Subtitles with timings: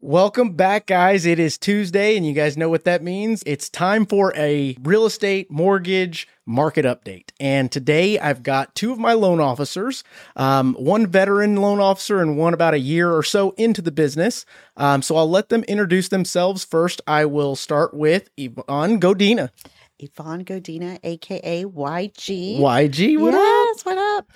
[0.00, 1.26] Welcome back, guys.
[1.26, 3.42] It is Tuesday, and you guys know what that means.
[3.44, 7.30] It's time for a real estate mortgage market update.
[7.40, 10.04] And today I've got two of my loan officers,
[10.36, 14.46] um, one veteran loan officer and one about a year or so into the business.
[14.76, 17.00] Um, so I'll let them introduce themselves first.
[17.08, 19.50] I will start with Yvonne Godina.
[19.98, 22.58] Yvonne Godina, aka YG.
[22.60, 23.86] YG, what yes, up?
[23.86, 24.30] what up?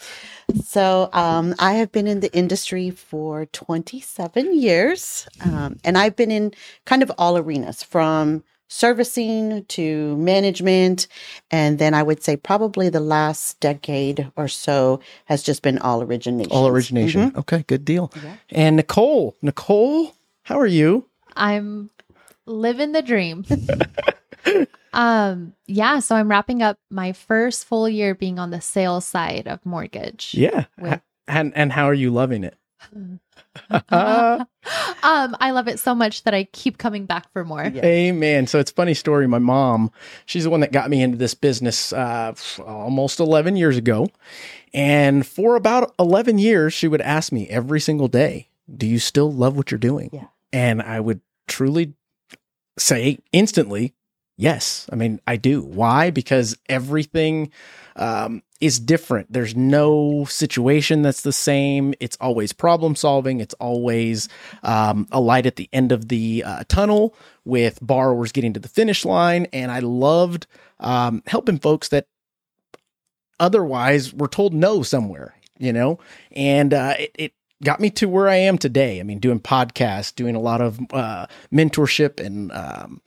[0.65, 6.31] So, um, I have been in the industry for 27 years, um, and I've been
[6.31, 6.53] in
[6.85, 11.07] kind of all arenas from servicing to management.
[11.51, 16.03] And then I would say probably the last decade or so has just been all
[16.03, 16.53] origination.
[16.53, 17.31] All origination.
[17.31, 17.39] Mm-hmm.
[17.41, 18.11] Okay, good deal.
[18.25, 18.37] Yeah.
[18.51, 21.07] And Nicole, Nicole, how are you?
[21.37, 21.91] I'm
[22.47, 23.45] living the dream.
[24.93, 29.47] um, yeah, so I'm wrapping up my first full year being on the sales side
[29.49, 30.35] of mortgage.
[30.35, 30.65] Yeah.
[30.79, 32.57] With- And and how are you loving it?
[33.91, 34.47] um,
[35.41, 37.65] I love it so much that I keep coming back for more.
[37.65, 37.85] Yeah.
[37.85, 38.47] Amen.
[38.47, 39.27] So it's a funny story.
[39.27, 39.91] My mom,
[40.27, 42.35] she's the one that got me into this business uh,
[42.67, 44.09] almost 11 years ago.
[44.75, 49.31] And for about 11 years, she would ask me every single day, Do you still
[49.33, 50.11] love what you're doing?
[50.13, 50.27] Yeah.
[50.53, 51.95] And I would truly
[52.79, 53.93] say instantly,
[54.37, 54.89] Yes.
[54.91, 55.63] I mean, I do.
[55.63, 56.11] Why?
[56.11, 57.53] Because everything
[57.97, 59.33] um, is different.
[59.33, 61.95] There's no situation that's the same.
[62.01, 63.41] It's always problem solving.
[63.41, 64.29] It's always
[64.63, 68.69] um, a light at the end of the uh, tunnel with borrowers getting to the
[68.69, 69.47] finish line.
[69.53, 70.47] And I loved
[70.81, 72.07] um, helping folks that
[73.39, 75.99] otherwise were told no somewhere, you know?
[76.33, 77.33] And uh, it, it
[77.65, 79.01] got me to where I am today.
[79.01, 83.01] I mean, doing podcasts, doing a lot of uh, mentorship and um,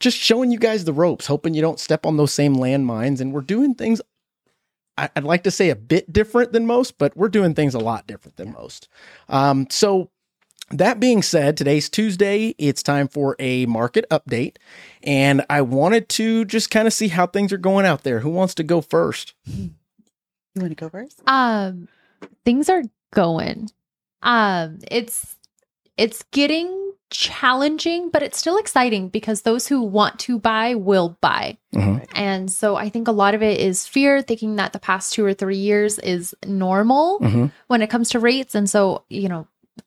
[0.00, 3.20] just showing you guys the ropes, hoping you don't step on those same landmines.
[3.20, 4.00] And we're doing things,
[4.98, 7.78] I- I'd like to say a bit different than most, but we're doing things a
[7.78, 8.88] lot different than most.
[9.28, 10.10] Um, so,
[10.72, 12.54] that being said, today's Tuesday.
[12.56, 14.54] It's time for a market update.
[15.02, 18.20] And I wanted to just kind of see how things are going out there.
[18.20, 19.34] Who wants to go first?
[19.48, 19.72] You
[20.54, 21.22] want to go first?
[21.26, 21.88] Um,
[22.44, 23.70] things are going.
[24.22, 25.36] Um, it's
[25.96, 26.76] it's getting
[27.10, 31.58] challenging, but it's still exciting because those who want to buy will buy.
[31.74, 32.06] Mhm.
[32.14, 35.24] And so I think a lot of it is fear, thinking that the past two
[35.24, 37.50] or three years is normal Mhm.
[37.66, 38.54] when it comes to rates.
[38.54, 39.46] And so, you know,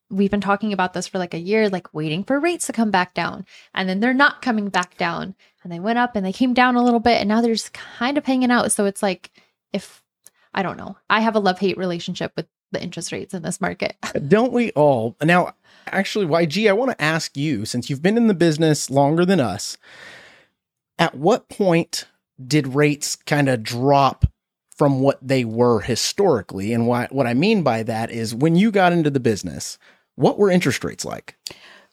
[0.10, 2.92] we've been talking about this for like a year, like waiting for rates to come
[2.92, 3.46] back down.
[3.74, 5.36] And then they're not coming back down.
[5.64, 7.20] And they went up and they came down a little bit.
[7.20, 8.72] And now they're just kind of hanging out.
[8.72, 9.32] So it's like,
[9.72, 10.04] if
[10.54, 13.62] I don't know, I have a love hate relationship with the interest rates in this
[13.62, 13.96] market.
[14.28, 15.16] Don't we all?
[15.22, 15.54] Now,
[15.88, 19.40] actually, YG, I want to ask you since you've been in the business longer than
[19.40, 19.78] us,
[21.00, 22.06] at what point
[22.46, 24.26] did rates kind of drop
[24.76, 26.74] from what they were historically?
[26.74, 29.78] And why, what I mean by that is when you got into the business,
[30.16, 31.36] what were interest rates like?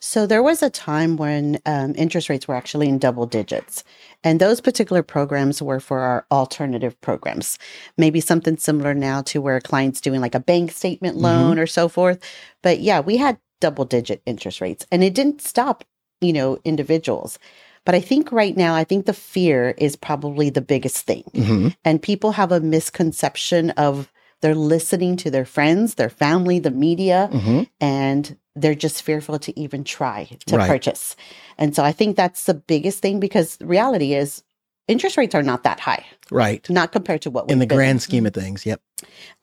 [0.00, 3.84] So there was a time when um, interest rates were actually in double digits.
[4.24, 7.58] And those particular programs were for our alternative programs.
[7.96, 11.66] Maybe something similar now to where a client's doing like a bank statement loan or
[11.66, 12.18] so forth.
[12.62, 15.84] But yeah, we had double digit interest rates and it didn't stop,
[16.20, 17.38] you know, individuals.
[17.84, 21.24] But I think right now, I think the fear is probably the biggest thing.
[21.34, 21.68] Mm-hmm.
[21.84, 27.28] And people have a misconception of they're listening to their friends, their family, the media,
[27.32, 27.62] Mm-hmm.
[27.80, 30.68] and they're just fearful to even try to Right.
[30.68, 31.16] purchase.
[31.56, 34.42] And so I think that's the biggest thing because reality is
[34.88, 36.68] interest rates are not that high, Right.
[36.68, 38.66] not compared to what In the been grand scheme of things.
[38.66, 38.80] Yep.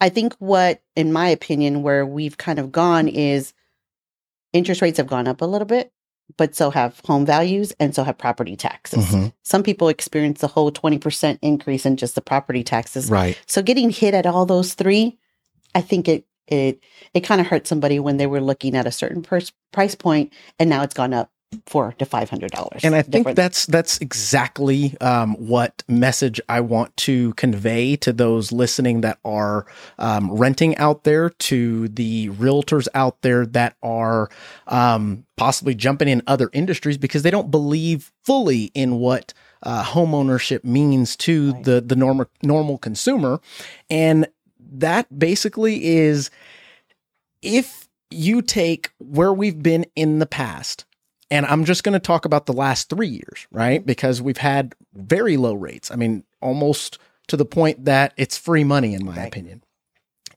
[0.02, 3.54] I think what, in my opinion, where we've kind of gone is
[4.54, 5.92] interest rates have gone up a little bit,
[6.36, 9.06] but so have home values and so have property taxes.
[9.06, 9.32] Mhm.
[9.44, 13.10] Some people experience the whole 20% increase in just the property taxes.
[13.10, 13.38] Right.
[13.46, 15.18] So getting hit at all those three,
[15.74, 16.82] I think it it
[17.14, 20.34] it kind of hurt somebody when they were looking at a certain pers- price point
[20.60, 21.32] and now it's gone up
[21.66, 22.84] four to five hundred dollars.
[22.84, 28.52] And I think that's that's exactly um, what message I want to convey to those
[28.52, 29.66] listening that are
[29.98, 34.30] um, renting out there, to the realtors out there that are
[34.68, 39.34] um, possibly jumping in other industries because they don't believe fully in what
[39.64, 41.64] uh, home ownership means to Right.
[41.64, 43.40] the the normal normal consumer,
[43.90, 44.28] and
[44.72, 46.30] that basically is
[47.42, 50.86] if you take where we've been in the past
[51.30, 53.86] and I'm just going to talk about the last three years, right?
[53.86, 55.92] Because we've had very low rates.
[55.92, 59.28] I mean, almost to the point that it's free money, in my Right.
[59.28, 59.64] opinion.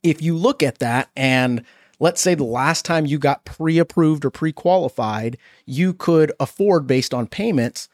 [0.02, 1.64] If you look at that and
[2.00, 5.36] let's say the last time you got pre approved or pre qualified,
[5.66, 7.88] you could afford based on payments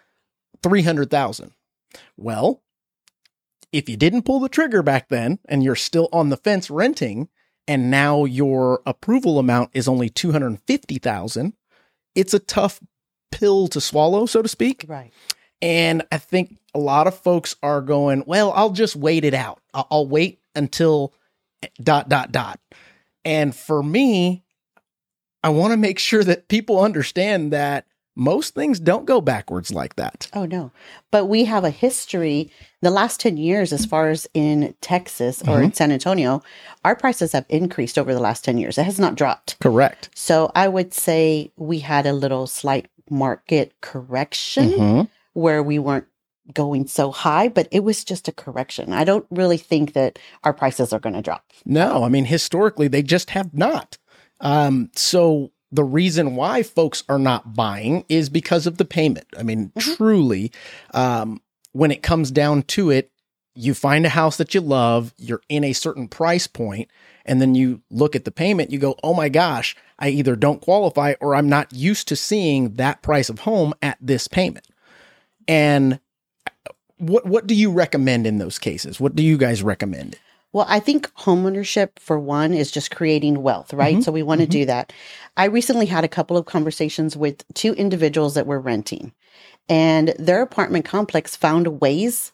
[0.62, 1.52] 300,000.
[2.16, 2.62] Well,
[3.76, 7.28] if you didn't pull the trigger back then and you're still on the fence renting
[7.68, 11.52] and now your approval amount is only 250,000,
[12.14, 12.80] it's a tough
[13.30, 14.86] pill to swallow, so to speak.
[14.88, 15.12] Right.
[15.60, 19.60] And I think a lot of folks are going, well, I'll just wait it out.
[19.74, 21.12] I'll, I'll wait until
[21.82, 22.58] dot, dot, dot.
[23.26, 24.42] And for me,
[25.42, 29.96] I want to make sure that people understand that most things don't go backwards like
[29.96, 30.28] that.
[30.32, 30.72] Oh no.
[31.10, 35.62] But we have a history the last 10 years as far as in Texas or
[35.62, 36.42] in San Antonio,
[36.84, 38.78] our prices have increased over the last 10 years.
[38.78, 39.58] It has not dropped.
[39.60, 40.08] Correct.
[40.14, 45.08] So I would say we had a little slight market correction Mhm.
[45.34, 46.06] where we weren't
[46.54, 48.92] going so high, but it was just a correction.
[48.92, 51.44] I don't really think that our prices are going to drop.
[51.64, 53.98] No, I mean, historically, they just have not.
[54.40, 59.26] Um, so the reason why folks are not buying is because of the payment.
[59.38, 60.50] I mean, truly,
[60.94, 61.40] um,
[61.72, 63.12] when it comes down to it,
[63.54, 66.90] you find a house that you love, you're in a certain price point,
[67.24, 70.60] and then you look at the payment, you go, oh my gosh, I either don't
[70.60, 74.66] qualify or I'm not used to seeing that price of home at this payment.
[75.48, 76.00] And
[76.98, 78.98] what what do you recommend in those cases?
[79.00, 80.18] What do you guys recommend?
[80.56, 83.98] Well, I think homeownership, for one, is just creating wealth, right?
[83.98, 84.90] Mhm, So we want to do that.
[85.36, 89.12] I recently had a couple of conversations with two individuals that were renting,
[89.68, 92.32] and their apartment complex found ways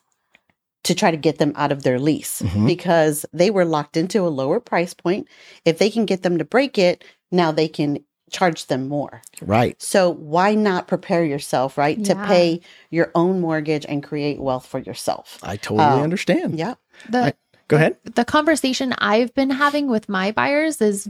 [0.84, 2.64] to try to get them out of their lease Mhm.
[2.64, 5.26] because they were locked into a lower price point.
[5.64, 7.02] If they can get them to break it,
[7.32, 7.98] now they can
[8.30, 9.20] charge them more.
[9.40, 9.74] Right.
[9.82, 14.78] So why not prepare yourself, right, to pay your own mortgage and create wealth for
[14.78, 15.38] yourself?
[15.42, 16.56] I totally Uh, understand.
[16.56, 16.74] Yeah.
[17.10, 17.32] The I-
[17.72, 17.96] Go ahead.
[18.04, 21.08] the conversation I've been having with my buyers is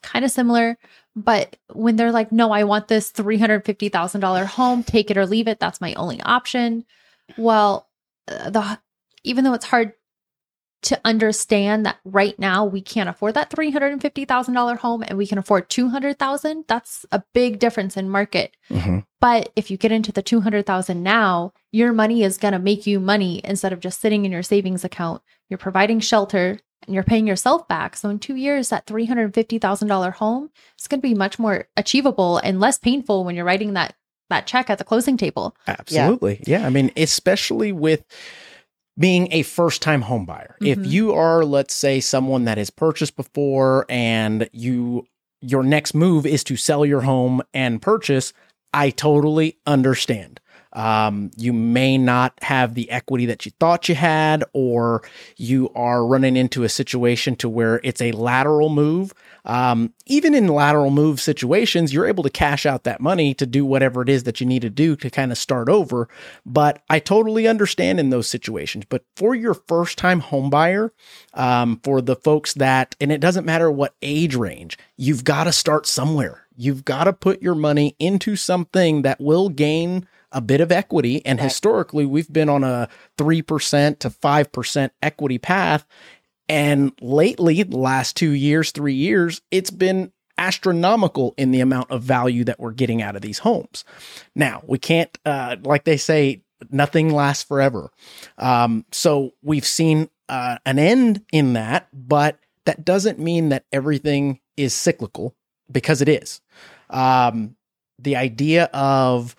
[0.00, 0.78] kind of similar,
[1.16, 5.10] but when they're like, "No, I want this three hundred fifty thousand dollar home, take
[5.10, 5.58] it or leave it.
[5.58, 6.84] That's my only option."
[7.36, 7.88] Well,
[8.28, 8.78] uh, the
[9.24, 9.92] even though it's hard
[10.82, 14.76] to understand that right now we can't afford that three hundred and fifty thousand dollar
[14.76, 16.64] home, and we can afford two hundred thousand.
[16.68, 18.56] That's a big difference in market.
[18.70, 19.04] Mhm.
[19.20, 23.00] But if you get into the 200,000 now, your money is going to make you
[23.00, 25.22] money instead of just sitting in your savings account.
[25.50, 27.96] You're providing shelter and you're paying yourself back.
[27.96, 32.60] So in 2 years that $350,000 home is going to be much more achievable and
[32.60, 33.94] less painful when you're writing that
[34.30, 35.56] that check at the closing table.
[35.66, 36.42] Absolutely.
[36.46, 36.66] Yeah.
[36.66, 38.04] I mean, especially with
[38.98, 40.56] being a first time home buyer.
[40.60, 40.90] If Mhm.
[40.90, 45.06] you are, let's say, someone that has purchased before and you
[45.40, 48.32] your next move is to sell your home and purchase,
[48.74, 50.40] I totally understand.
[50.72, 55.02] Um, you may not have the equity that you thought you had, or
[55.36, 59.14] you are running into a situation to where it's a lateral move.
[59.44, 63.64] Um, even in lateral move situations, you're able to cash out that money to do
[63.64, 66.08] whatever it is that you need to do to kind of start over.
[66.44, 68.84] But I totally understand in those situations.
[68.88, 70.92] But for your first time home buyer,
[71.34, 75.52] um, for the folks that, and it doesn't matter what age range, you've got to
[75.52, 76.46] start somewhere.
[76.56, 81.24] You've got to put your money into something that will gain a bit of equity.
[81.24, 85.86] And historically, we've been on a 3% to 5% equity path.
[86.48, 92.02] And lately, the last two years, three years, it's been astronomical in the amount of
[92.02, 93.84] value that we're getting out of these homes.
[94.34, 97.90] Now, we can't, uh, like they say, nothing lasts forever.
[98.38, 104.40] Um, so we've seen uh, an end in that, but that doesn't mean that everything
[104.56, 105.34] is cyclical
[105.70, 106.40] because it is.
[106.90, 107.56] Um,
[107.98, 109.34] the idea of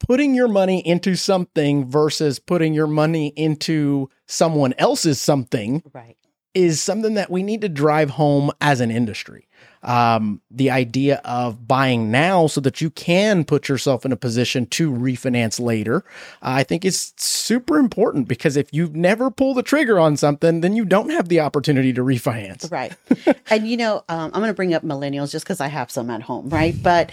[0.00, 6.16] putting your money into something versus putting your money into someone else's something Right.
[6.54, 9.46] is something that we need to drive home as an industry.
[9.82, 14.66] Um, the idea of buying now so that you can put yourself in a position
[14.66, 16.04] to refinance later,
[16.42, 20.74] I think is super important because if you've never pulled the trigger on something, then
[20.76, 22.70] you don't have the opportunity to refinance.
[22.70, 22.92] Right.
[23.48, 26.10] and you know, um, I'm going to bring up millennials just because I have some
[26.10, 26.74] at home, right?
[26.82, 27.10] But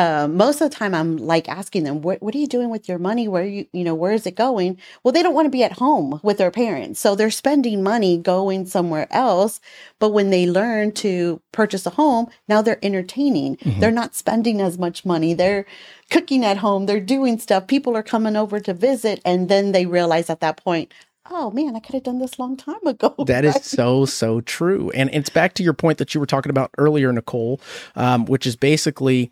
[0.00, 2.88] uh, most of the time, I'm like asking them, "What what are you doing with
[2.88, 3.28] your money?
[3.28, 5.72] Where you you know where is it going?" Well, they don't want to be at
[5.72, 9.60] home with their parents, so they're spending money going somewhere else.
[9.98, 13.58] But when they learn to purchase a home, now they're entertaining.
[13.78, 15.34] They're not spending as much money.
[15.34, 15.66] They're
[16.10, 16.86] cooking at home.
[16.86, 17.66] They're doing stuff.
[17.66, 20.94] People are coming over to visit, and then they realize at that point.
[21.32, 23.14] Oh man, I could have done this long time ago.
[23.26, 24.90] That is so, so true.
[24.94, 27.60] And it's back to your point that you were talking about earlier, Nicole,
[27.94, 29.30] um, which is basically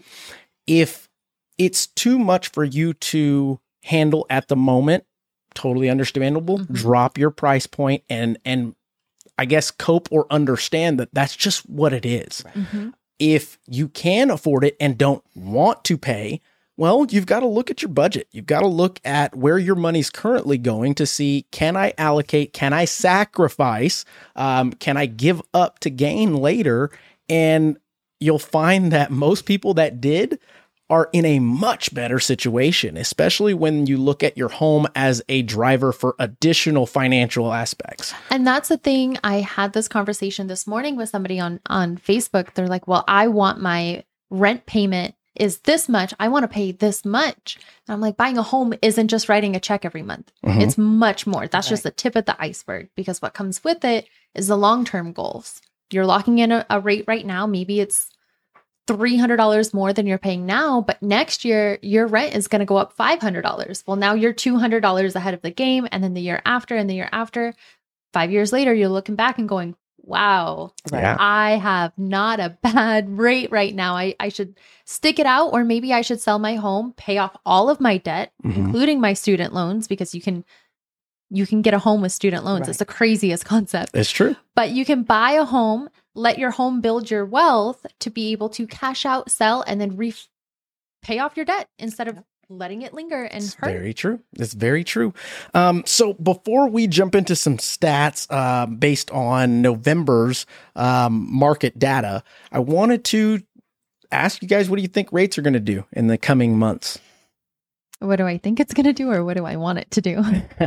[0.68, 1.08] if
[1.58, 5.04] it's too much for you to handle at the moment,
[5.54, 6.58] totally understandable.
[6.60, 6.72] Mhm.
[6.74, 8.74] Drop your price point and, and
[9.36, 12.44] I guess cope or understand that that's just what it is.
[12.54, 12.92] Mhm.
[13.18, 16.40] If you can afford it and don't want to pay,
[16.76, 18.28] well, you've got to look at your budget.
[18.30, 22.52] You've got to look at where your money's currently going to see can I allocate,
[22.52, 24.04] can I sacrifice,
[24.36, 26.90] um, can I give up to gain later?
[27.28, 27.78] And
[28.20, 30.38] you'll find that most people that did
[30.90, 35.42] are in a much better situation, especially when you look at your home as a
[35.42, 38.14] driver for additional financial aspects.
[38.30, 39.18] And that's the thing.
[39.22, 42.54] I had this conversation this morning with somebody on on Facebook.
[42.54, 46.14] They're like, "Well, I want my rent payment is this much.
[46.18, 49.54] I want to pay this much." And I'm like, "Buying a home isn't just writing
[49.54, 50.32] a check every month.
[50.44, 50.62] Mhm.
[50.62, 51.46] It's much more.
[51.46, 51.72] That's Right.
[51.72, 55.60] just the tip of the iceberg because what comes with it is the long-term goals.
[55.90, 58.10] You're locking in a, a rate right now, maybe it's
[58.88, 62.76] $300 more than you're paying now, but next year your rent is going to go
[62.76, 63.84] up $500.
[63.86, 65.86] Well, now you're $200 ahead of the game.
[65.92, 67.54] And then the year after and the year after,
[68.14, 71.16] five years later, you're looking back and going, wow, Yeah.
[71.18, 73.94] I have not a bad rate right now.
[73.94, 77.36] I, I should stick it out, or maybe I should sell my home, pay off
[77.44, 78.56] all of my debt, Mhm.
[78.56, 80.44] including my student loans, because you can.
[81.30, 82.60] You can get a home with student loans.
[82.62, 82.68] Right.
[82.70, 84.34] It's the craziest concept It's true.
[84.56, 88.48] but you can buy a home, let your home build your wealth to be able
[88.50, 90.14] to cash out, sell, and then re-
[91.02, 92.18] pay off your debt instead of
[92.50, 93.70] letting it linger and It's hurt.
[93.72, 94.20] very true.
[94.38, 95.12] It's very true.
[95.52, 102.22] Um, so before we jump into some stats um, based on November's um, market data,
[102.50, 103.42] I wanted to
[104.10, 106.58] ask you guys what do you think rates are going to do in the coming
[106.58, 106.98] months?
[108.00, 110.16] What do I think it's gonna do, or what do I want it to do?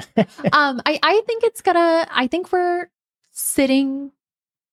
[0.53, 2.07] um, I I think it's gonna.
[2.11, 2.89] I think we're
[3.31, 4.11] sitting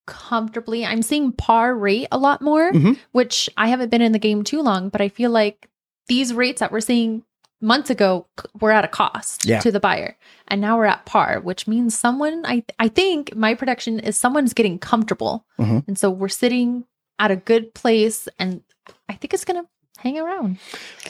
[0.07, 0.85] comfortably.
[0.87, 2.99] I'm seeing par rate a lot more, Mhm.
[3.13, 5.69] which I haven't been in the game too long, but I feel like
[6.09, 7.25] these rates that we're seeing
[7.61, 8.27] months ago
[8.61, 9.61] were at a cost Yeah.
[9.61, 12.43] to the buyer, and now we're at par, which means someone.
[12.47, 15.87] I I think my prediction is someone's getting comfortable, Mhm.
[15.87, 16.85] and so we're sitting
[17.19, 18.63] at a good place, and
[19.09, 19.67] I think it's gonna
[19.99, 20.59] hang around.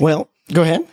[0.00, 0.86] Well, go ahead.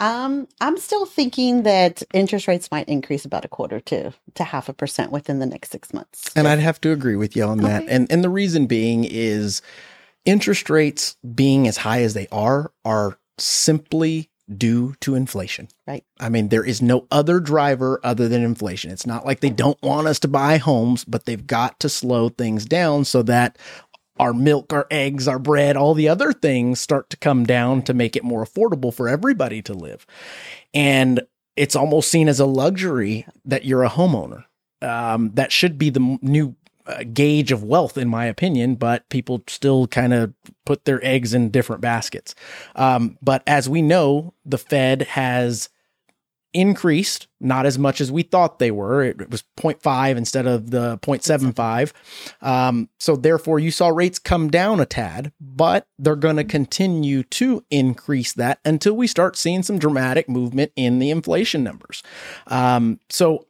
[0.00, 4.68] Um, I'm still thinking that interest rates might increase about a quarter to to half
[4.68, 6.30] a percent within the next six months.
[6.36, 7.82] And I'd have to agree with you on that.
[7.82, 7.92] Okay.
[7.92, 9.62] And and the reason being is
[10.24, 15.68] interest rates being as high as they are are simply due to inflation.
[15.86, 16.04] Right.
[16.20, 18.90] I mean, there is no other driver other than inflation.
[18.90, 22.30] It's not like they don't want us to buy homes, but they've got to slow
[22.30, 23.58] things down so that
[24.18, 27.94] our milk, our eggs, our bread, all the other things start to come down to
[27.94, 30.06] make it more affordable for everybody to live.
[30.74, 31.22] And
[31.56, 34.44] it's almost seen as a luxury that you're a homeowner.
[34.80, 36.54] Um, that should be the new
[36.86, 40.32] uh, gauge of wealth, in my opinion, but people still kind of
[40.64, 42.34] put their eggs in different baskets.
[42.76, 45.68] Um, but as we know, the Fed has
[46.58, 49.04] increased, not as much as we thought they were.
[49.04, 51.92] It, was 0.5 instead of the 0.75.
[52.42, 57.22] Um, so therefore, you saw rates come down a tad, but they're going to continue
[57.22, 62.02] to increase that until we start seeing some dramatic movement in the inflation numbers.
[62.48, 63.46] Um, so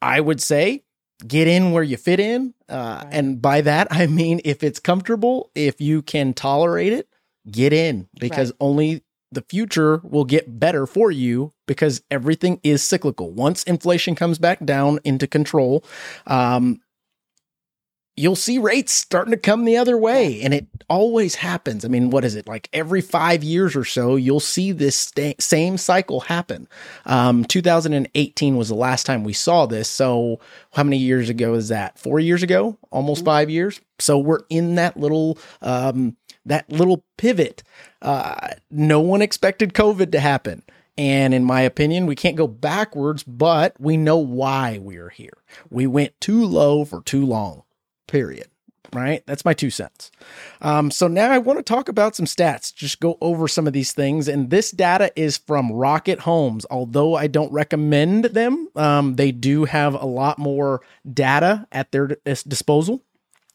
[0.00, 0.84] I would say
[1.26, 2.54] get in where you fit in.
[2.68, 3.12] Uh, Right.
[3.12, 7.08] And by that, I mean, if it's comfortable, if you can tolerate it,
[7.50, 8.56] get in because Right.
[8.60, 9.02] only
[9.32, 13.32] the future will get better for you because everything is cyclical.
[13.32, 15.84] Once inflation comes back down into control,
[16.26, 16.80] um,
[18.16, 20.40] you'll see rates starting to come the other way.
[20.40, 21.84] And it always happens.
[21.84, 22.48] I mean, what is it?
[22.48, 26.66] Like every five years or so, you'll see this sta- same cycle happen.
[27.04, 29.88] Um, 2018 was the last time we saw this.
[29.88, 30.40] So,
[30.72, 31.98] how many years ago is that?
[31.98, 32.78] Four years ago?
[32.90, 33.80] Almost five years.
[33.98, 37.62] So, we're in that little, um, that little pivot.
[38.00, 40.62] Uh, no one expected COVID to happen.
[40.98, 45.42] And in my opinion, we can't go backwards, but we know why we're here.
[45.68, 47.64] We went too low for too long,
[48.06, 48.48] period.
[48.92, 49.22] Right?
[49.26, 50.12] That's my two cents.
[50.62, 53.72] Um, so now I want to talk about some stats, just go over some of
[53.72, 54.28] these things.
[54.28, 56.64] And this data is from Rocket Homes.
[56.70, 62.16] Although I don't recommend them, um, they do have a lot more data at their
[62.24, 63.02] disposal.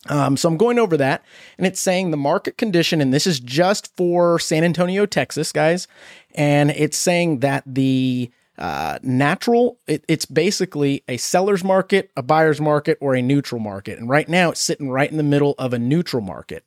[0.09, 1.23] Um, so I'm going over that,
[1.57, 5.87] and it's saying the market condition, and this is just for San Antonio, Texas, guys,
[6.33, 12.59] and it's saying that the uh, natural, it, it's basically a seller's market, a buyer's
[12.59, 13.97] market, or a neutral market.
[13.97, 16.65] And right now, it's sitting right in the middle of a neutral market.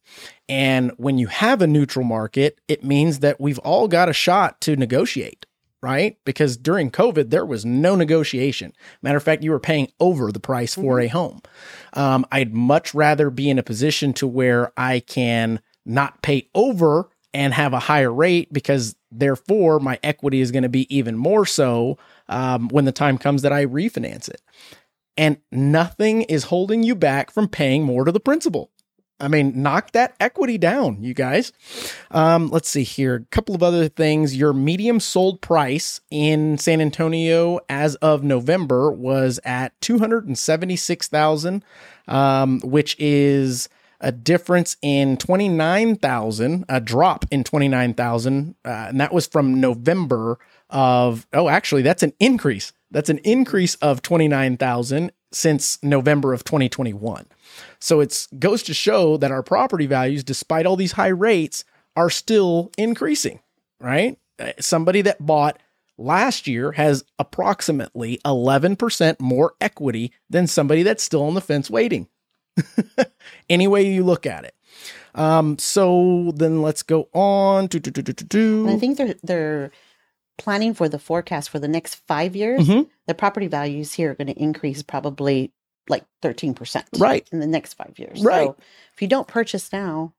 [0.49, 4.61] And when you have a neutral market, it means that we've all got a shot
[4.63, 5.47] to negotiate
[5.85, 6.17] right?
[6.25, 8.73] Because during COVID, there was no negotiation.
[9.03, 11.43] Matter of fact, you were paying over the price for a home.
[11.93, 17.11] Um, I'd much rather be in a position to where I can not pay over
[17.35, 21.45] and have a higher rate because therefore my equity is going to be even more
[21.45, 21.99] so
[22.31, 24.41] um, when the time comes that I refinance it.
[25.19, 28.71] And nothing is holding you back from paying more to the principal.
[29.21, 31.53] I mean, knock that equity down, you guys.
[32.11, 33.15] Um, let's see here.
[33.15, 34.37] A couple of other things.
[34.37, 40.37] Your medium sold price in San Antonio as of November was at two hundred and
[40.37, 41.65] seventy six thousand,
[42.09, 43.69] um, which is
[44.01, 48.55] a difference in 29,000, a drop in 29,000.
[48.63, 52.73] Uh, and that was from November of, oh, actually, that's an increase.
[52.91, 57.27] That's an increase of 29,000 since November of 2021.
[57.79, 61.65] So it goes to show that our property values, despite all these high rates,
[61.97, 63.41] are still increasing,
[63.81, 64.19] right?
[64.39, 65.59] Uh, Somebody that bought
[65.97, 72.09] last year has approximately 11% more equity than somebody that's still on the fence waiting.
[73.49, 74.55] Any way you look at it.
[75.15, 78.67] Um, so then let's go on to, to, to.
[78.69, 79.71] I think they're they're
[80.39, 82.67] planning for the forecast for the next five years.
[82.69, 82.89] Mhm.
[83.07, 85.53] The property values here are going to increase probably
[85.89, 87.29] like thirteen percent, Right.
[87.33, 88.23] in the next five years.
[88.23, 88.47] Right.
[88.49, 88.57] So
[88.95, 90.15] if you don't purchase now,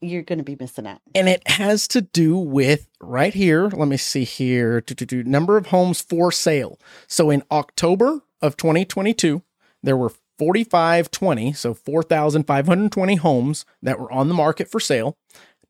[0.00, 1.00] you're going to be missing out.
[1.14, 3.68] and it has to do with right here.
[3.68, 4.80] Let me see here.
[4.80, 6.78] Do, number of homes for sale.
[7.06, 9.42] So in October of 2022,
[9.82, 15.16] there were 4520, so 4,520 homes that were on the market for sale.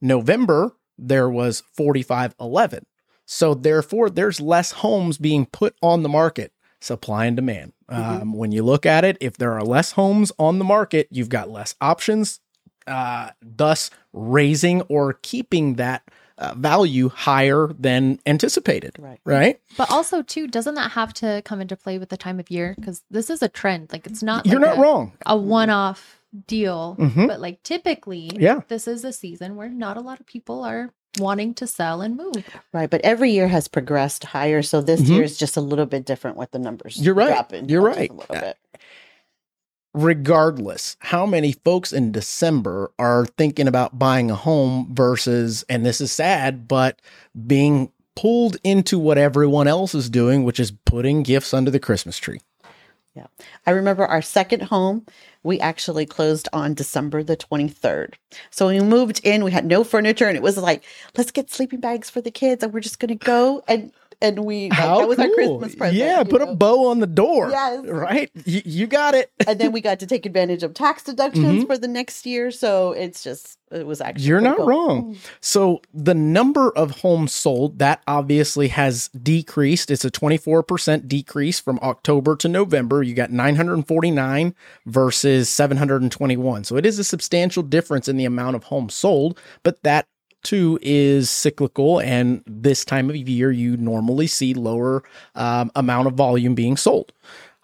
[0.01, 2.87] November, there was 4511.
[3.27, 6.53] So therefore, there's less homes being put on the market.
[6.81, 7.73] Supply and demand.
[7.89, 11.29] Um, when you look at it, if there are less homes on the market, you've
[11.31, 12.39] got less options,
[12.87, 16.03] uh, thus raising or keeping that
[16.39, 18.93] uh, value higher than anticipated.
[18.99, 19.19] Right.
[19.25, 19.61] Right.
[19.79, 22.75] But also, too, doesn't that have to come into play with the time of year?
[22.77, 23.89] Because this is a trend.
[23.91, 24.45] Like, it's not.
[24.45, 25.13] You're like not a, wrong.
[25.25, 27.27] A one-off deal, Mhm.
[27.27, 28.61] but like typically, Yeah.
[28.69, 32.17] this is a season where not a lot of people are wanting to sell and
[32.17, 32.45] move.
[32.73, 32.89] Right.
[32.91, 34.63] But every year has progressed higher.
[34.63, 35.09] So this Mhm.
[35.09, 36.97] year is just a little bit different with the numbers.
[36.99, 37.29] You're right.
[37.29, 38.11] dropping You're right.
[38.11, 38.57] A little bit.
[39.95, 46.01] regardless how many folks in December are thinking about buying a home versus, and this
[46.03, 47.01] is sad, but
[47.47, 52.19] being pulled into what everyone else is doing, which is putting gifts under the Christmas
[52.19, 52.41] tree.
[53.67, 55.07] I remember our second home,
[55.43, 58.15] we actually closed on December the 23rd.
[58.51, 60.85] So we moved in, we had no furniture and it was like,
[61.17, 63.63] let's get sleeping bags for the kids and we're just going to go.
[63.69, 65.99] And, and we, like, that was our Christmas present.
[65.99, 66.53] Yeah, put know?
[66.53, 67.51] a bow on the door.
[67.51, 67.85] Yes.
[67.87, 68.31] Right?
[68.45, 69.31] You, you got it.
[69.47, 71.67] and then we got to take advantage of tax deductions Mhm.
[71.67, 72.51] for the next year.
[72.51, 74.25] So it's just, it was actually.
[74.27, 74.67] You're not cool.
[74.67, 75.17] wrong.
[75.41, 79.91] So the number of homes sold that obviously has decreased.
[79.91, 83.03] It's a 24% decrease from October to November.
[83.03, 84.55] You got 949
[84.87, 86.65] versus 721.
[86.65, 90.07] So it is a substantial difference in the amount of homes sold, but that
[90.47, 95.03] too is cyclical and this time of year you normally see lower
[95.35, 97.13] um, amount of volume being sold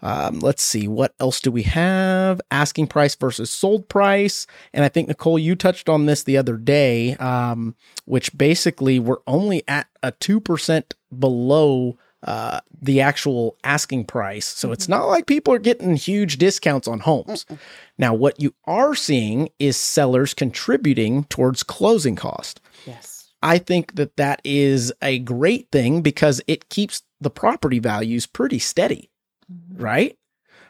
[0.03, 2.41] um, let's see, what else do we have?
[2.51, 4.49] Asking price versus sold price.
[4.73, 9.23] And I think, Nicole, you touched on this the other day, um, which basically we're
[9.29, 14.47] only at a 2% below uh, the actual asking price.
[14.47, 17.47] So it's not like people are getting huge discounts on homes.
[17.99, 22.61] Now, what you are seeing is sellers contributing towards closing cost.
[22.87, 23.33] Yes.
[23.43, 28.59] I think that that is a great thing because it keeps the property values pretty
[28.59, 29.11] steady
[29.75, 30.17] right?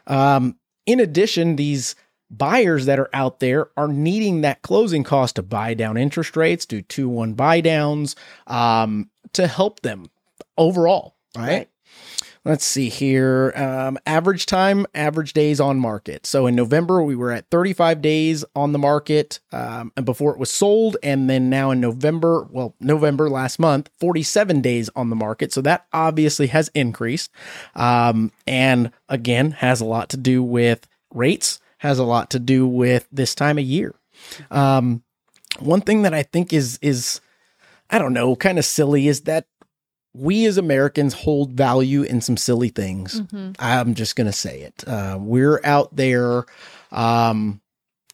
[0.06, 1.94] Um, in addition, these
[2.30, 6.66] buyers that are out there are needing that closing cost to buy down interest rates,
[6.66, 10.10] do two one buy downs, um, to help them
[10.56, 11.46] overall, right?
[11.46, 11.68] Right.
[12.44, 13.52] Let's see here.
[13.54, 16.26] Um, average time, average days on market.
[16.26, 20.38] So in November, we were at 35 days on the market um, and before it
[20.38, 20.96] was sold.
[21.04, 25.52] And then now in November, well, November last month, 47 days on the market.
[25.52, 27.30] So that obviously has increased.
[27.76, 32.66] Um, and again, has a lot to do with rates, has a lot to do
[32.66, 33.94] with this time of year.
[34.50, 35.04] Um,
[35.60, 37.20] one thing that I think is, is,
[37.88, 39.46] I don't know, kind of silly is that
[40.14, 43.20] we as Americans hold value in some silly things.
[43.20, 43.56] Mhm.
[43.58, 44.86] I'm just going to say it.
[44.86, 46.44] Uh, we're out there.
[46.90, 47.60] Um,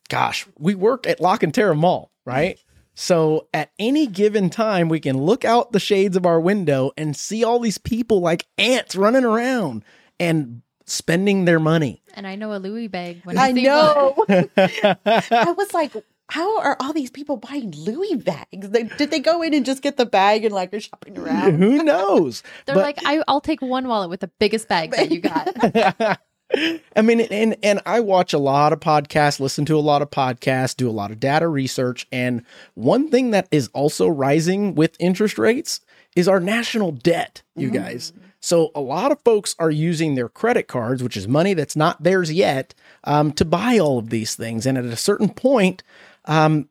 [0.08, 2.58] gosh, we work at La Cantera Mall, right?
[2.94, 7.16] So at any given time, we can look out the shades of our window and
[7.16, 9.84] see all these people like ants running around
[10.18, 12.02] and spending their money.
[12.14, 14.16] And I know a Louis bag when I see know.
[14.28, 15.92] I was like,
[16.30, 18.68] how are all these people buying Louis bags?
[18.70, 21.56] They, did they go in and just get the bag and like are shopping around?
[21.56, 22.42] Who knows?
[22.66, 26.20] They're But- like, I, I'll take one wallet with the biggest bag that you got.
[26.96, 30.10] I mean, and and I watch a lot of podcasts, listen to a lot of
[30.10, 32.42] podcasts, do a lot of data research, and
[32.74, 35.80] one thing that is also rising with interest rates
[36.16, 38.14] is our national debt, you guys.
[38.40, 42.02] So a lot of folks are using their credit cards, which is money that's not
[42.02, 42.72] theirs yet,
[43.04, 45.82] um, to buy all of these things, and at a certain point,
[46.28, 46.68] um,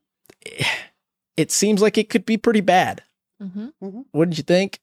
[1.35, 3.03] it seems like it could be pretty bad.
[3.41, 3.69] hmm
[4.13, 4.79] Wouldn't you think?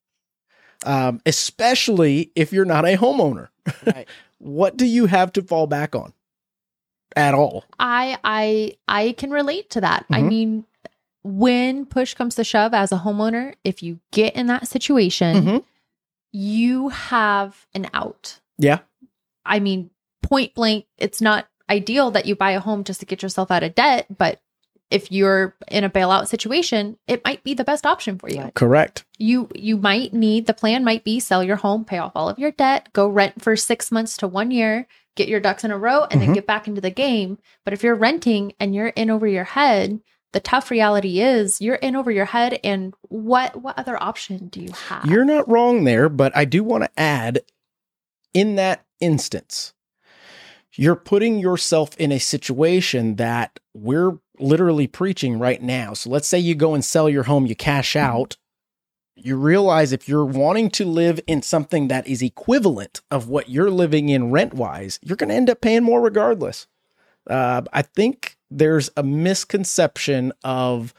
[0.85, 3.49] Um, especially if you're not a homeowner
[3.87, 4.07] Right.
[4.39, 6.13] what do you have to fall back on?
[7.17, 7.65] at all.
[7.79, 10.05] I I I can relate to that.
[10.11, 10.29] I Mhm.
[10.29, 10.65] mean,
[11.23, 15.65] when push comes to shove as a homeowner, if you get in that situation, Mhm.
[16.33, 18.41] you have an out.
[18.59, 18.81] Yeah.
[19.47, 19.91] I mean,
[20.23, 23.63] point blank, it's not ideal that you buy a home just to get yourself out
[23.63, 24.41] of debt, but
[24.91, 28.41] if you're in a bailout situation, it might be the best option for you.
[28.43, 28.55] Right.
[28.55, 29.05] Correct.
[29.19, 32.39] You you might need the plan might be sell your home, pay off all of
[32.39, 35.79] your debt, go rent for 6 months to 1 year, get your ducks in a
[35.79, 36.35] row and then Mhm.
[36.35, 37.39] get back into the game.
[37.65, 40.01] But if you're renting and you're in over your head,
[40.33, 44.61] the tough reality is you're in over your head and what what other option do
[44.61, 45.07] you have?
[45.07, 47.41] You're not wrong there, but I do want to add
[48.33, 49.73] in that instance,
[50.73, 55.95] you're putting yourself in a situation that we're literally preaching right now.
[55.95, 58.37] So let's say you go and sell your home, you cash out.
[59.17, 63.71] You realize if you're wanting to live in something that is equivalent of what you're
[63.71, 66.67] living in rent wise, you're going to end up paying more regardless.
[67.29, 70.93] Uh, I think there's a misconception of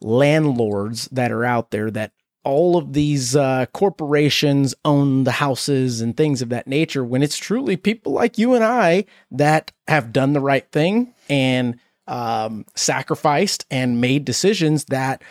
[0.00, 2.12] landlords that are out there that
[2.44, 7.36] all of these uh, corporations own the houses and things of that nature when it's
[7.36, 11.78] truly people like you and I that have done the right thing and
[12.08, 15.22] um, sacrificed and made decisions that,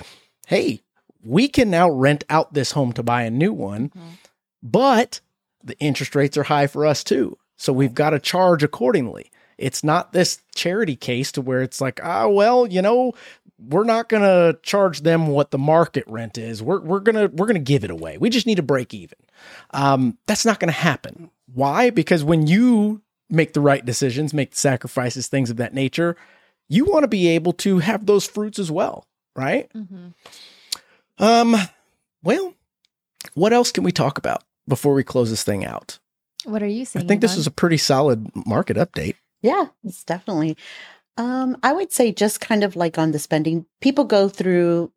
[0.48, 0.82] hey,
[1.24, 3.92] we can now rent out this home to buy a new one,
[4.64, 5.20] but
[5.64, 7.38] the interest rates are high for us too.
[7.58, 9.32] So we've got to charge accordingly.
[9.58, 13.14] It's not this charity case to where it's like, ah, well, you know,
[13.60, 16.62] we're not going to charge them what the market rent is.
[16.62, 18.20] We're we're going to we're going to give it away.
[18.20, 19.18] We just need to break even.
[19.72, 21.32] Um, that's not going to happen.
[21.52, 21.90] Why?
[21.90, 26.16] Because when you make the right decisions, make the sacrifices, things of that nature,
[26.70, 29.72] you want to be able to have those fruits as well, right?
[29.74, 30.14] Mhm.
[31.20, 31.56] Um,
[32.24, 32.54] well,
[33.34, 36.00] what else can we talk about before we close this thing out?
[36.46, 37.40] What are you I think this Yvonne?
[37.40, 39.16] is a pretty solid market update.
[39.42, 40.56] Yeah, it's definitely.
[41.18, 44.92] Um, I would say just kind of like on the spending, people go through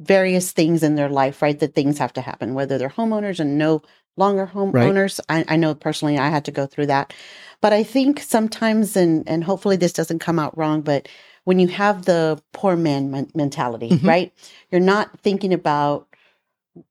[0.00, 1.58] various things in their life, right?
[1.58, 3.82] That things have to happen, whether they're homeowners and no
[4.18, 5.20] longer homeowners.
[5.28, 7.12] I, I know personally I had to go through that.
[7.60, 11.08] But I think sometimes, and and hopefully this doesn't come out wrong, but
[11.44, 14.06] when you have the poor man men- mentality, Mhm.
[14.06, 14.32] right?
[14.70, 16.06] You're not thinking about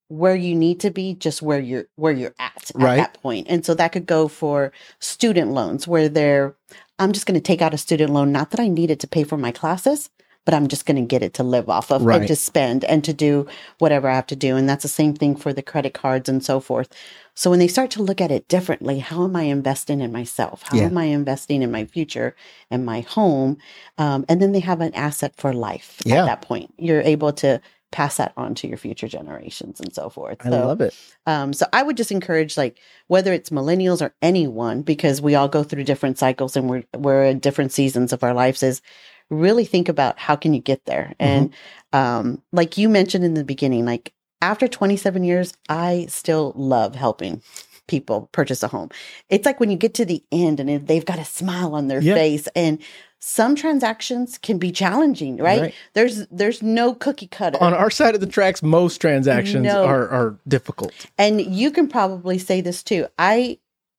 [0.10, 2.98] where you need to be, just where you're where you're at at Right.
[2.98, 3.48] that point.
[3.50, 6.56] And so that could go for student loans where they're
[7.00, 9.08] I'm just going to take out a student loan, not that I need it to
[9.08, 10.10] pay for my classes,
[10.48, 12.20] but I'm just going to get it to live off of Right.
[12.20, 13.48] and to spend and to do
[13.80, 14.56] whatever I have to do.
[14.56, 16.88] And that's the same thing for the credit cards and so forth.
[17.36, 20.64] So when they start to look at it differently, how am I investing in myself?
[20.64, 20.86] How Yeah.
[20.86, 22.34] am I investing in my future
[22.72, 23.58] and my home?
[23.98, 26.22] Um, and then they have an asset for life Yeah.
[26.22, 26.74] at that point.
[26.78, 27.60] You're able to
[27.92, 30.38] pass that on to your future generations and so forth.
[30.46, 30.94] I so, love it.
[31.26, 35.50] um, so I would just encourage like whether it's millennials or anyone, because we all
[35.50, 38.82] go through different cycles and we're we're in different seasons of our lives, is
[39.30, 41.14] really think about how can you get there.
[41.20, 41.54] And
[41.94, 47.42] um, like you mentioned in the beginning, like after 27 years, I still love helping
[47.88, 48.90] people purchase a home.
[49.30, 52.02] It's like when you get to the end and they've got a smile on their
[52.02, 52.16] Yeah.
[52.16, 52.80] face and
[53.20, 55.62] some transactions can be challenging, right?
[55.62, 55.74] Right.
[55.94, 57.58] There's there's no cookie cutter.
[57.64, 59.86] On our side of the tracks, most transactions No.
[59.86, 60.94] are, are difficult.
[61.18, 63.08] And you can probably say this too.
[63.18, 63.58] I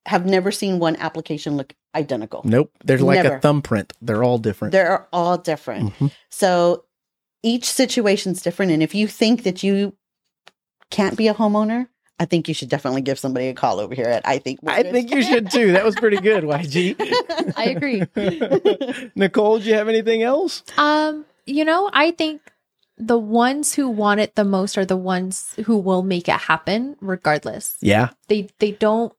[0.08, 2.42] have never seen one application look identical.
[2.44, 2.72] Nope.
[2.84, 3.36] They're like Never.
[3.36, 3.92] a thumbprint.
[4.02, 4.72] They're all different.
[4.72, 5.94] They're all different.
[5.94, 6.10] Mhm.
[6.30, 6.84] So
[7.42, 8.72] each situation's different.
[8.72, 9.94] And if you think that you
[10.90, 14.06] can't be a homeowner, I think you should definitely give somebody a call over here
[14.06, 15.72] at I think I think you should too.
[15.72, 16.96] That was pretty good, YG.
[17.56, 18.02] I agree.
[19.14, 20.62] Nicole, do you have anything else?
[20.76, 22.40] Um, you know, I think
[22.96, 26.96] the ones who want it the most are the ones who will make it happen
[27.00, 27.76] regardless.
[27.80, 28.08] Yeah.
[28.26, 29.12] They they don't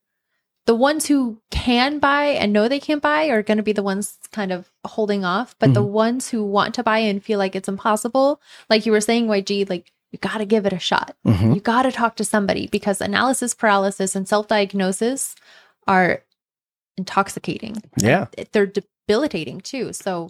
[0.70, 3.82] the ones who can buy and know they can buy are going to be the
[3.82, 7.56] ones kind of holding off, but the ones who want to buy and feel like
[7.56, 11.16] it's impossible, like you were saying YG, like you got to give it a shot.
[11.26, 11.56] Mhm.
[11.56, 15.34] You got to talk to somebody because analysis paralysis and self-diagnosis
[15.88, 16.22] are
[16.98, 17.82] intoxicating.
[17.98, 18.28] Yeah.
[18.52, 19.92] They're debilitating too.
[19.92, 20.30] So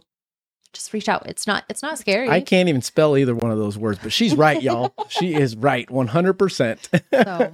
[0.74, 1.28] just reach out.
[1.28, 2.30] It's not it's not scary.
[2.30, 4.94] I can't even spell either one of those words, but she's right, y'all.
[5.10, 7.02] she is right, 100%.
[7.26, 7.52] So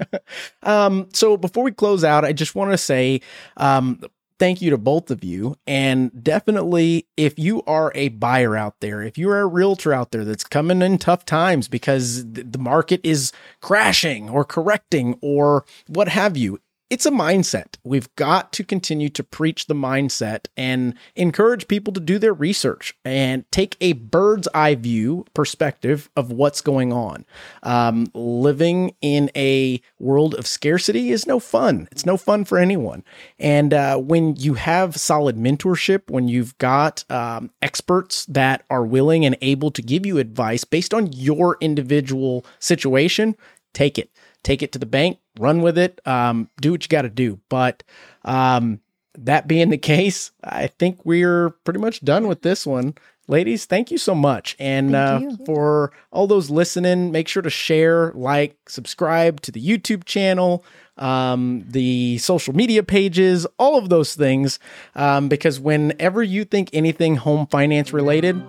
[0.63, 3.21] um, so before we close out, I just want to say
[3.57, 4.01] um,
[4.39, 5.55] thank you to both of you.
[5.65, 10.11] And definitely, if you are a buyer out there, if you are a realtor out
[10.11, 16.09] there that's coming in tough times because the market is crashing or correcting or what
[16.09, 17.77] have you, it's a mindset.
[17.83, 22.95] We've got to continue to preach the mindset and encourage people to do their research
[23.03, 27.25] and take a bird's eye view perspective of what's going on.
[27.63, 31.87] Um, living in a world of scarcity is no fun.
[31.91, 33.03] It's no fun for anyone.
[33.39, 39.25] And uh, when you have solid mentorship, when you've got um, experts that are willing
[39.25, 43.35] and able to give you advice based on your individual situation,
[43.73, 44.11] take it
[44.45, 47.39] take it to the bank, run with it, um, do what you got to do.
[47.49, 47.83] But
[48.23, 48.79] um,
[49.17, 52.95] that being the case, I think we're pretty much done with this one.
[53.27, 54.55] Ladies, thank you so much.
[54.59, 60.03] And uh, for all those listening, make sure to share, like, subscribe to the YouTube
[60.03, 60.63] channel,
[60.97, 64.59] um, the social media pages, all of those things.
[64.93, 68.39] Um, because whenever you think anything home finance related,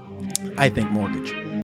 [0.59, 1.46] I think mortgage.